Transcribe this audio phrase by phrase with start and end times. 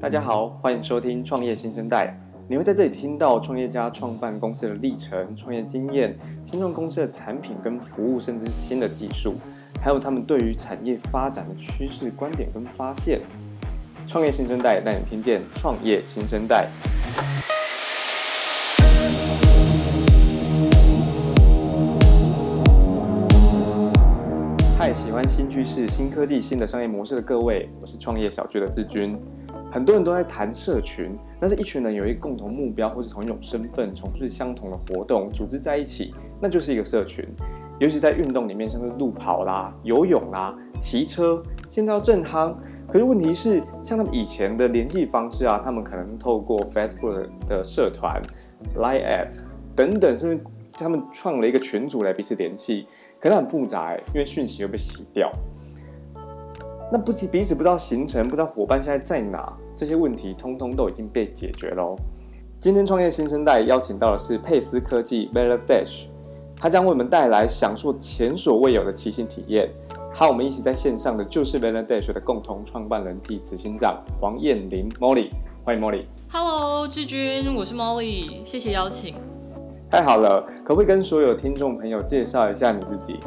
[0.00, 2.18] 大家好，欢迎收听创业新生代。
[2.48, 6.16] 你会在这里听到创业家创办公司的历程、创业经验、
[6.46, 9.34] 新创公司的产品跟服务，甚至是新的技术，
[9.78, 13.20] 还有他们对于产业发展的趋势、观点跟发现。
[14.08, 16.66] 创业新生代带你听见创业新生代。
[24.78, 29.14] 嗨，喜欢新趋势、新科技、新的商业模式的各位，我是创业小聚的志军。
[29.72, 37.24] 很多人都在谈社群，那是一群人有一个共同目标，或是同一种身份，从事相同的活动，组织在一起，那就是一个社群。
[37.78, 42.54] 尤其在运动里面，像是路跑啦、游泳啦、骑车，现在要正夯。
[42.92, 48.20] 可是问题是，像他们以前的联系方式啊，他们可能透过 Facebook 的社团、
[48.76, 49.28] Line@
[49.76, 52.86] 等等，甚至他们创了一个群组来彼此联系，
[53.20, 55.32] 可能很复杂，因为讯息又被洗掉。
[56.92, 61.96] 那不彼此不知道行程，不知道伙伴现在在哪，这些问题通通都已经被解决喽。
[62.60, 66.02] 今天创业新生代邀请到的是佩斯科技 VeloDash，
[66.54, 69.70] 它将为我们带来享受前所未有的骑行体验。
[70.12, 75.30] 和我们一起在线上的就是 VeloDash 的共同创办人暨执行长黄彦玲 Molly，
[75.64, 76.04] 欢迎 Molly。
[76.30, 79.14] Hello，志军，我是 Molly，谢谢邀请。
[79.90, 83.18] 太好了，可不可以跟所有听众朋友介绍一下你自己？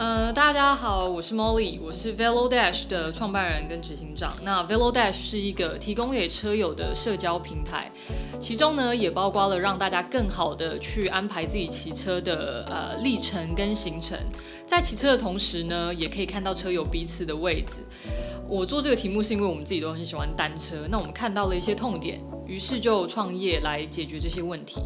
[0.00, 4.34] 呃，大家好，我是 Molly，我是 VeloDash 的创办人跟执行长。
[4.42, 7.92] 那 VeloDash 是一个提供给车友的社交平台，
[8.40, 14.16] 其中呢也包括了让大家更好的去安排自己骑车的呃历程跟行程，
[14.66, 17.84] 在骑车的同时呢，也可以看到车友彼此的位置。
[18.48, 24.80] 我做这个题目是因为我们自己都很喜欢单车，那我们看到了一些痛点，于是就创业来解决这些问题。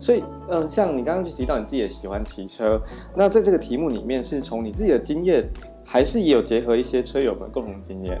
[0.00, 2.80] 所以，嗯，像你刚刚就提到你自己也喜欢骑车，
[3.16, 5.44] 那在这个题目里面，是从你自己的经验，
[5.84, 8.20] 还是也有结合一些车友们共同经验？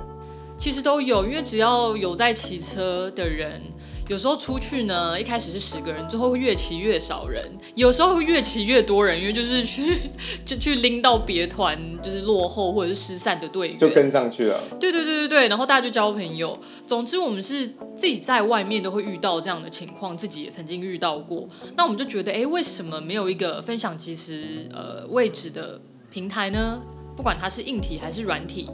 [0.58, 3.60] 其实都有，因为只要有在骑车的人。
[4.08, 9.96] 有时候出去呢，一开始是十个人，之后会越骑越少人；有时候会越骑越多人，因为就是去
[10.46, 14.58] 就去拎到别团就是落后或者是失散的队员，就跟上去了。
[14.80, 16.58] 对对对对对，然后大家就交朋友。
[16.86, 21.46] 总之，我们是自己在外面都会遇到这样的情况，自己也曾经遇到过。
[21.76, 25.78] 那我们就觉得，哎，为什么没有一个分享其实呃位置的
[26.10, 26.80] 平台呢？
[27.14, 28.70] 不管它是硬体还是软体。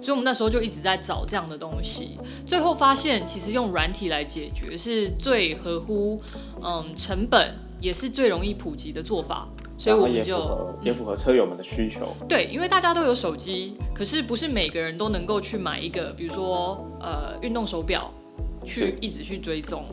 [0.00, 6.20] 所以，我们那时候就一直在找这样的东西，最后发现，其实用软体来解决是最合乎
[6.62, 9.48] 嗯成本，也是最容易普及的做法。
[9.76, 12.08] 所以我们就也符合，车友们的需求。
[12.28, 18.10] 对，因为大家都有手机，可是不是每个人都能够去买一个，比如说呃运动手表，
[18.64, 19.84] 去一直去追踪。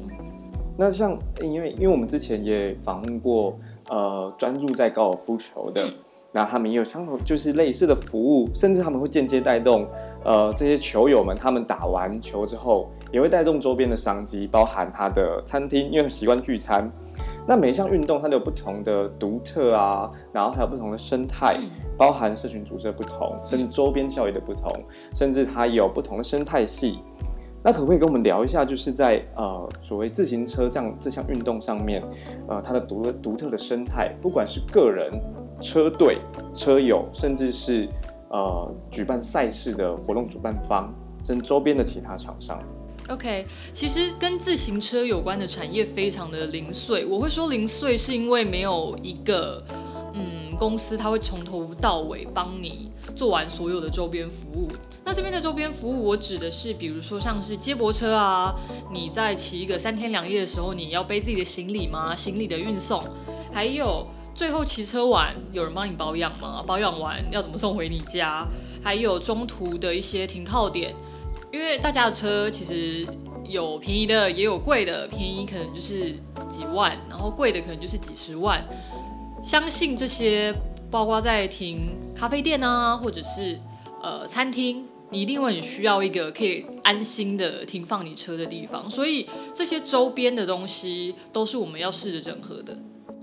[0.78, 3.58] 那像因为因为我们之前也访问过
[3.88, 5.88] 呃专注在高尔夫球的。
[6.36, 9.88] 嗯那他们也有相同，就是类似的服务，甚至他们会间接带动，
[10.26, 16.92] 呃，这些球友们，他们打完球之后，也会带动周边的商机，包含他的餐厅，因为习惯聚餐。
[17.48, 21.56] 那每一项运动它都有不同的独特啊，然后还有不同的生态，
[21.98, 24.70] 包含社群组织的不同，甚至周边效益的不同，
[25.16, 27.00] 甚至它有不同的生态系。
[27.64, 32.04] 那可不可以跟我们聊一下，就是在呃所谓自行车这样这项运动上面，
[32.50, 35.14] 呃，它的独独特的生态，不管是个人。
[35.62, 36.20] 车队、
[36.54, 37.90] 车友，甚至是
[38.30, 40.94] 呃举办赛事的活动主办方，
[41.28, 42.62] 跟周边的其他厂商。
[43.10, 47.06] OK，其实跟自行车有关的产业非常的零碎。
[47.06, 49.64] 我会说零碎，是因为没有一个
[50.14, 54.72] 嗯公司，它会从头到尾帮你做完所有的周边服务。
[55.04, 58.56] 那这边的周边服务，我指的是，比如说像是接驳车啊，
[58.92, 62.16] 你在骑一个三天两夜的时候，你要背自己的行李吗？
[62.16, 63.04] 行李的运送，
[63.54, 64.08] 还有。
[64.36, 66.62] 最后骑车完，有人帮你保养吗？
[66.68, 68.46] 保养完要怎么送回你家？
[68.84, 70.94] 还有中途的一些停靠点，
[71.54, 73.08] 因为大家的车其实
[73.46, 75.08] 有便宜的，也有贵的。
[75.08, 76.12] 便宜可能就是
[76.50, 78.62] 几万，然后贵的可能就是几十万。
[79.42, 80.54] 相信这些，
[80.92, 83.58] 包括在停咖啡店啊，或者是
[84.04, 88.90] 呃餐厅，你一定会很需要一个可以安心的停放你车的地方。
[88.90, 92.78] 所以这些周边的东西都是我们要试着整合的。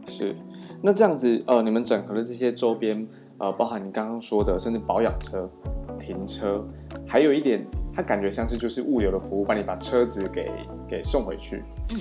[0.09, 0.35] 是。
[0.85, 3.07] 那这样子，呃，你们整合的这些周边，
[3.39, 5.49] 呃，包含你刚刚说的，甚至保养车、
[5.97, 6.61] 停车，
[7.07, 10.51] 还有一点，它感觉像是就是物流的服务，帮你把车子给
[10.89, 11.63] 给送回去。
[11.91, 12.01] 嗯，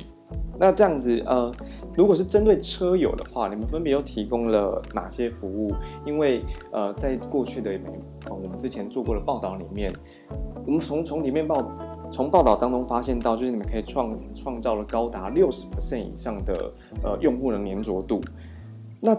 [0.60, 1.54] 那这样子，呃，
[1.95, 5.72] 如果是针对车友的话，你们分别又提供了哪些服务？
[6.04, 7.88] 因为，呃，在过去的每，
[8.30, 9.94] 呃，我们之前做过的报道里面，
[10.66, 11.72] 我们从从里面报
[12.12, 16.74] 从报道当中发现到，就是你们可以创创造了高达六十%以上的
[17.04, 18.19] 呃用户的粘着度。
[19.01, 19.13] 那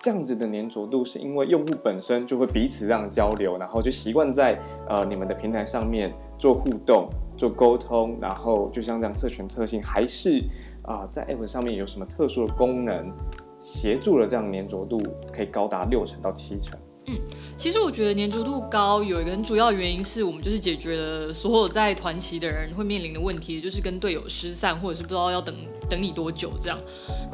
[0.00, 10.42] 这样子的粘着度是因为用户本身就会彼此这样交流，然后就习惯在呃你们的平台上面做互动、做沟通，然后就像这样社群特性，还是
[10.84, 13.12] 啊、在 App 上面有什么特殊的功能
[13.60, 15.00] 协助了这样粘着度
[15.32, 16.76] 可以高达六成到七成？
[17.06, 17.14] 嗯，
[17.56, 25.54] 其实我觉得粘着度高有一个很主要原因是我们就是解决了所有在团旗的人会面临的问题，就是跟队友失散或者是不知道要等。
[25.90, 26.78] 等你多久这样？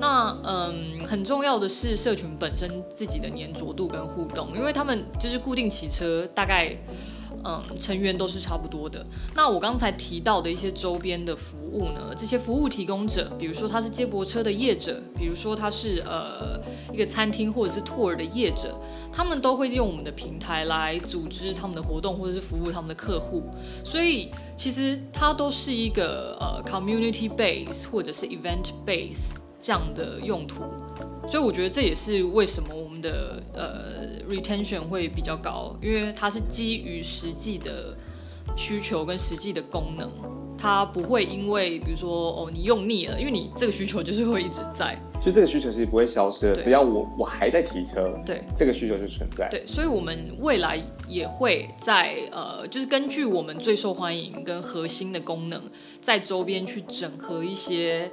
[0.01, 6.77] 那嗯，很重要的是社群本身自己的粘着度跟互动，因为他们就是固定骑车，大概。
[7.45, 9.07] 嗯，成员都是差不多的。
[9.33, 12.15] 那我刚才提到的一些周边的服务呢？
[12.17, 16.61] 这些服务提供者，比如说他是接驳车的业者，比如说他是呃
[16.93, 18.79] 一个餐厅或者是 tour 的业者，
[19.13, 23.43] 他们都会用我们的平台来组织他们的活动或者是服务他们的客户。
[23.85, 29.31] 所以其实它都是一个呃 community base 或者是 event base
[29.61, 30.65] 这样的用途。
[31.31, 37.95] 所以我觉得这也是为什么我们的呃 retention 会比较高，因为它是基于实际的
[38.57, 40.11] 需求跟实际的功能，
[40.59, 49.49] 它不会因为比如说哦你用腻了，因为你这个需求就是会一直在，就这个需求是不会消失的，只要我我还在骑车，对，这个需求就存在。
[49.49, 55.63] 对，所以我们未来也会在呃就是根据我们最受欢迎跟核心的功能，
[56.03, 58.11] 在周边去整合一些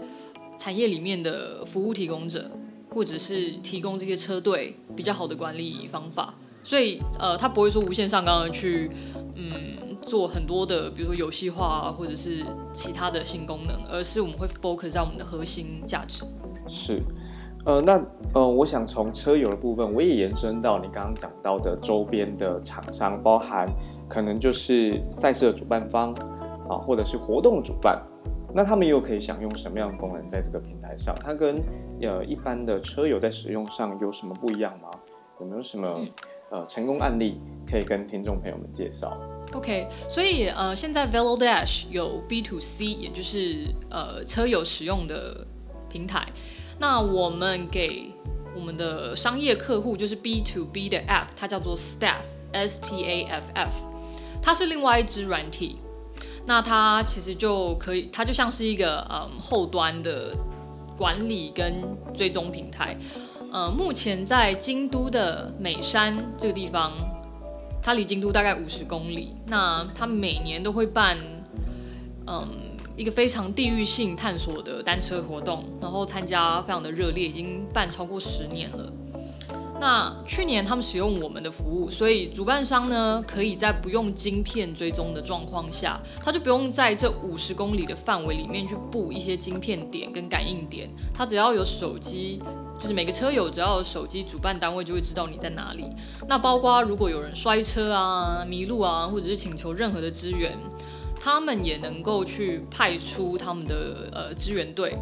[0.59, 2.51] 产业里面的服务提供者。
[2.95, 6.33] 或者是提供这些车队比较好的管理方法，
[6.63, 8.89] 所以呃，它不会说无限上纲的去
[9.35, 9.53] 嗯
[10.05, 16.23] 做很多的，比如说游戏化啊，或者是其他的新功能，而是我们会 focus 在我们的核心价值。
[16.67, 17.01] 是，
[17.65, 17.99] 呃，那
[18.33, 23.67] 呃，我想从车友的部分，我也延伸到你刚刚讲到的周边的厂商，包含
[24.07, 26.13] 可能就是赛事的主办方
[26.69, 28.01] 啊，或者是活动主办。
[28.53, 31.13] 那他们又可以享用什么样的功能在这个平台上？
[31.19, 31.61] 它跟
[32.01, 34.89] 呃一般的车友在使用上有什么不一样吗？
[35.41, 35.87] 有没有什么、
[36.51, 39.17] 呃成功案例可以跟听众朋友们介绍
[39.53, 45.45] ？OK，所以呃现在 Velodash 有 B to C，也就是呃车友使用的
[45.89, 46.25] 平台。
[46.79, 48.11] 那我们给
[48.53, 53.73] 我们的商业客户就是 B to B 的 App，它叫做 Staff S T A F F，
[54.41, 55.77] 它是另外一支软体。
[56.47, 60.35] 那它其实就可以，它就像是一个嗯后端的
[60.95, 61.81] 管理跟
[62.13, 62.95] 追踪平台。
[63.51, 66.91] 呃，目前在京都的美山这个地方，
[67.85, 69.35] 它离京都大概五十公里。
[69.45, 71.15] 那它每年都会办
[72.25, 72.47] 嗯
[72.97, 78.91] 一个非常地域性探索的单车活动，然后参加非常的热烈，已经办超过十年了。
[79.77, 92.41] 那去年他们使用我们的服务，所以主办商呢，可以在不用晶片追踪的状况下，他就不用在这五十公里的范围里面去布一些晶片点跟感应点，他只要有手机，
[92.79, 95.85] 就是每个车友只要有手机，主办单位就会知道你在哪里。
[96.27, 100.57] 那包括如果有人摔车啊、迷路啊，或者是请求任何的支援，
[101.19, 104.97] 他们也能够去派出他们的呃支援队。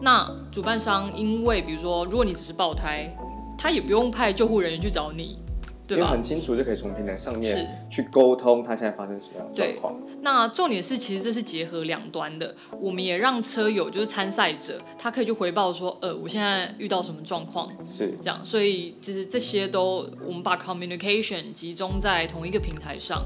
[0.00, 3.12] 那主办商因为比如说，如果你只是爆胎。
[3.56, 5.38] 他也不用派救护人员去找你，
[5.86, 6.06] 对吧？
[6.06, 9.94] 很清楚就可以从平台上面去沟通他现在发生什么样的状况。
[10.20, 12.54] 那重点是，其实这是结合两端的。
[12.80, 18.44] 我们也让车友，就是参赛者，他可以去回报说，呃，我现在遇到什么状况，是这样。
[18.44, 23.22] 所以其实这些都，我们把 communication 集中在同一个平台上，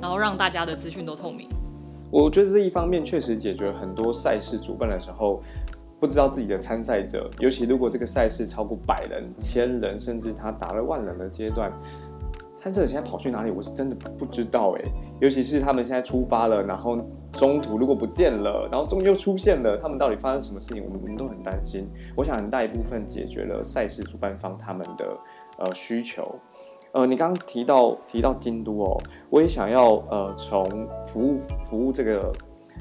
[0.00, 1.48] 然后让大家的资讯都透明。
[2.10, 5.42] 我觉得这一方面确实解决很多赛事主办的时候。
[6.00, 11.70] 不知道自己的参赛者，尤其如果这个赛事超过百人、千人，甚至他达了万人的阶段，
[12.56, 13.50] 参赛者现在跑去哪里？
[13.50, 14.82] 我是真的不知道哎。
[15.20, 16.98] 尤其是他们现在出发了，然后
[17.32, 20.82] 中途如果不见了，然后终究出现了，他们到底发生什么事情？
[20.82, 21.86] 我们我们都很担心。
[22.16, 25.04] 我想很大一部分解决了赛事主办方他们的
[25.58, 26.34] 呃需求。
[26.92, 30.66] 呃，你刚刚提到提到京都哦，我也想要呃从
[31.06, 32.32] 服务服务这个。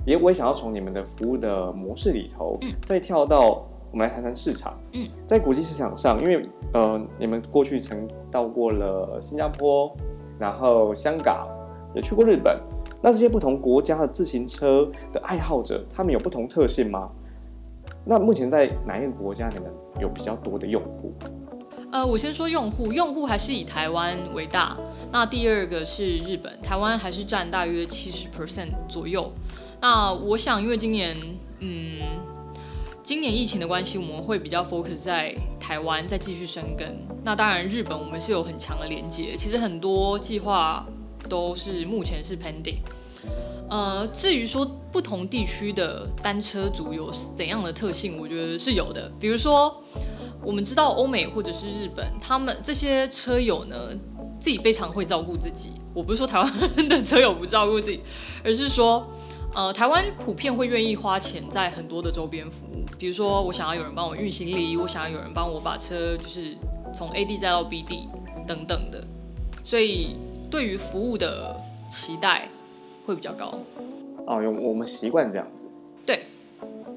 [0.06, 4.80] 也我也想要从你们的服务的模式里头，嗯，再跳到我们来谈谈市场。
[4.94, 9.96] 嗯，在国际市场上，因为呃，你们过去曾到过了新加坡，
[10.40, 11.48] 然后香港，
[11.94, 12.60] 也去过日本。
[13.02, 17.10] 那这些不同国家的自行车的爱好者，他们有不同特性吗？
[18.06, 21.14] 那目前在哪一个国家你们有比较多的用户？
[21.92, 24.78] 呃，我先说用户，用户还是以台湾为大。
[25.12, 29.32] 那第二个是日本，台湾还是占大约七十 percent 左右。
[29.82, 31.16] 那我想，因为今年，
[31.60, 32.00] 嗯，
[33.02, 36.98] 今年疫情的关系，我们会比较 focus 在台湾，再继续生根。
[37.24, 40.86] 那当然，日本我们是有很强的连接，其实很多计划
[41.30, 42.80] 都是目前是 pending。
[43.70, 49.10] 呃，至于说不同地区的单车族有怎样的特性，我觉得是有的。
[49.20, 49.82] 比如说，
[50.44, 53.78] 我们知道欧美或者是日本，他们这些车友呢，
[54.40, 55.70] 自己非常会照顾自己。
[55.94, 58.02] 我不是说台湾的车友不照顾自己，
[58.44, 59.08] 而是说，
[59.60, 66.56] 呃，台湾普遍会愿意花钱在很多的周边服务，比如说我想要有人帮我运行李，我想要有人帮我把车就是
[66.94, 68.08] 从 A 地载到 B 地
[68.48, 69.04] 等等的，
[69.62, 70.16] 所以
[70.50, 72.48] 对于服务的期待
[73.06, 73.60] 会比较高。
[74.26, 75.66] 哦，有我们习惯这样子。
[76.06, 76.22] 对。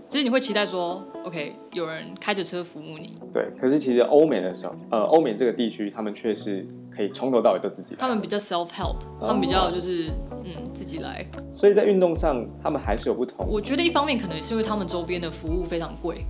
[0.08, 3.16] 就是你会期待说，OK，有人开着车服务你。
[3.32, 7.96] 对，可是其实欧美的时候，呃，欧美这个地区，他们却是可以从头到尾都自己。
[7.98, 11.24] 他们比较 self help，他们比较就是、哦、嗯自己来。
[11.52, 13.46] 所以在运动上，他们还是有不同。
[13.48, 16.24] 我觉得一方面可能是因为他们周边的服务非常贵。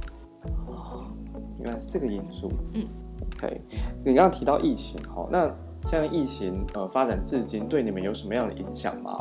[0.67, 1.05] 哦，
[1.61, 2.51] 原来是这个因素。
[2.73, 2.87] 嗯
[3.37, 3.61] ，OK，
[4.05, 5.53] 你刚刚提到疫情，好，那
[5.91, 9.17] 像疫情呃发展至今，对你们有什么样的影响吗？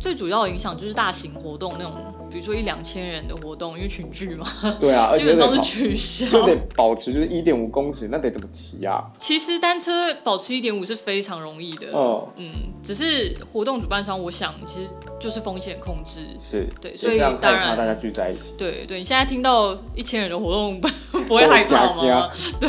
[0.00, 1.92] 最主要的影响就是大型活动那种，
[2.34, 4.44] 比如说一两千人的活动，因为群聚嘛，
[4.80, 9.04] 对啊， 基本上是取消，就得保持就是一点五公尺，那得怎么骑啊？
[9.20, 12.50] 其实单车保持一点五是非常容易的，哦，嗯，
[12.82, 20.80] 只是活动主办商，我想其实就是风险控制，是对，所以当然大家聚在一起，对对，你现在听到一千人的活动，
[21.28, 22.28] 不会害怕吗？
[22.58, 22.68] 对，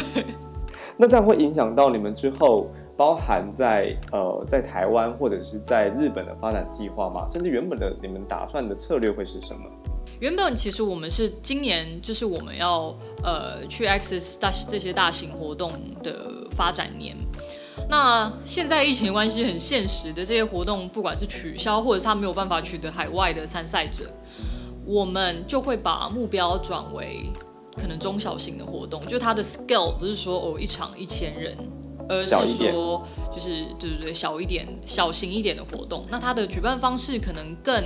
[0.98, 2.70] 那这样会影响到你们之后。
[2.98, 7.28] 包含在呃在台湾或者是在日本的发展计划吗？
[7.30, 9.70] 甚至原本的你们打算的策略会是什么？
[10.20, 15.74] 原本其实我们是今年就是我们要呃去 access 大这些大型活动
[16.04, 17.16] 的发展年。
[17.90, 24.06] 那现在疫情关系很现实的这些活动，不管是取消或者是他没有办法取得海外的参赛者，
[24.86, 27.26] 我们就会把目标转为
[27.76, 31.58] 可能中小型的活动，就它的 scale 不是说哦一场一千人。
[32.08, 36.06] 而是说，就是对对对，小一点、小型一点的活动。
[36.10, 37.84] 那它的举办方式可能更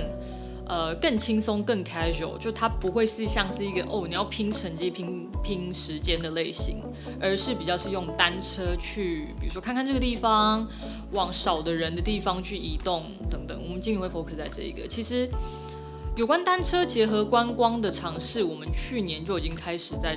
[0.66, 6.82] 呃更轻松、更 casual，就它不会是像是一个哦你要拼成绩、拼拼时间的类型，
[7.20, 10.68] 而是比较是用单车去，比如说看看这个地方，
[11.12, 13.58] 往少的人的地方去移动等等。
[13.64, 14.86] 我们今年会 focus 在这一个。
[14.86, 15.28] 其实
[16.14, 20.16] 有关单车结合观光的尝试，我们去年就已经开始在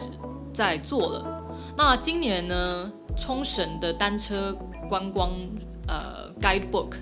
[0.53, 1.43] 在做了。
[1.77, 2.91] 那今年呢？
[3.15, 4.55] 冲绳的单车
[4.89, 5.31] 观光
[5.87, 6.95] 呃 guidebook，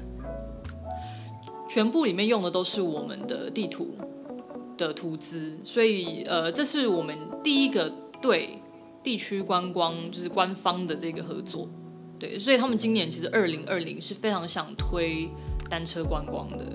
[1.69, 3.95] 全部里面用的都是我们的地图
[4.77, 7.91] 的图资，所以呃这是我们第一个
[8.21, 8.59] 对
[9.03, 11.67] 地区观光就是官方的这个合作，
[12.19, 15.29] 对，所以他们今年其实二零二零是非常想推
[15.69, 16.65] 单车观光的，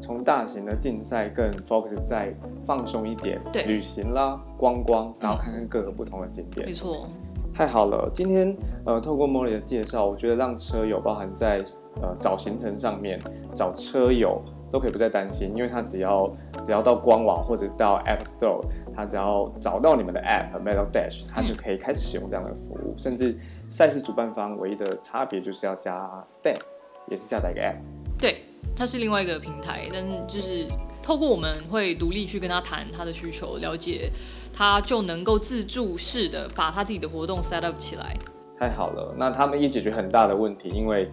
[0.00, 2.34] 从大型的竞赛更 focus 在
[2.66, 7.08] 放松一点，对，旅行啦，观光，然后看看各个不同的景点，没错。
[7.60, 11.62] 太好了，今天呃，透过 Molly 的介绍，我觉得让车友包含在
[12.00, 13.20] 呃找行程上面
[13.54, 18.64] 找车友都可以不再担心，因为他只要只要到官网或者到 App Store，
[18.96, 22.94] 他只要找到你们的 App Metal Dash，他就可以开始使用这样的服务。
[22.96, 23.36] 甚至
[23.68, 26.62] 赛事主办方唯一的差别就是要加 Stamp，
[27.10, 27.76] 也是下载一个 App。
[28.18, 28.36] 对，
[28.74, 30.66] 它是另外一个平台，但就是。
[31.10, 34.08] 透过我们会独立去跟他谈他的需求，了解
[34.54, 38.14] 他就能够自助式的把他自己的活动 set up 起来。
[38.56, 41.10] 太好了，那他们也解决很大的问题，因为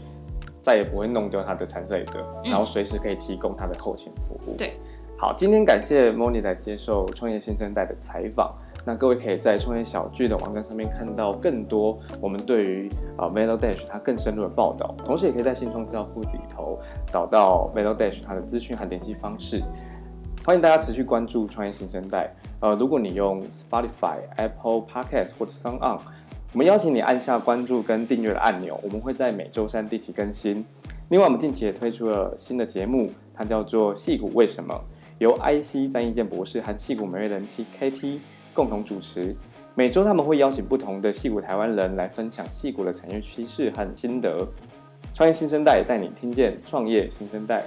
[0.61, 4.55] 再也不会弄丢他的参赛者，然后随时可以提供他的后勤服务。
[4.55, 4.73] 对，
[5.17, 8.53] 好，今天感谢 Moni 来接受创业新生代的采访。
[8.85, 16.79] 那各位可以在创业小聚的网站上面看到更多我们对于啊 m e l o Dash 它更深入的报道，同时也可以在新创资料库里头
[17.11, 19.61] 找到 m e l o Dash 它的资讯和联系方式。
[20.47, 22.33] 欢迎大家持续关注创业新生代。
[22.61, 25.99] 呃，如果你用 Spotify、Apple Podcast 或者 SoundOn，
[26.53, 30.65] 我们邀请你按下关注跟订阅的按钮，我们会在每周三定期更新。
[31.09, 34.73] 另外，我们近期也推出了新的节目，它叫做《矽谷为什么》，
[35.17, 38.19] 由 IC 詹益鉴博士和矽谷每日人 T KT。
[38.53, 39.35] 共同主持，
[39.75, 44.47] 每周他们会邀请不同的矽谷台湾人来分享矽谷的产业趋势和心得。
[45.13, 47.65] 创业新生代带你听见创业新生代。